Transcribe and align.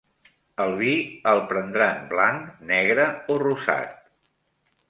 El 0.63 0.71
vi, 0.79 0.93
el 1.33 1.41
prendran 1.51 2.01
blanc, 2.13 2.49
negre 2.73 3.09
o 3.35 3.37
rosat? 3.47 3.97